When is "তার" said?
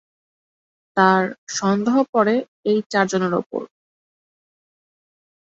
0.97-1.23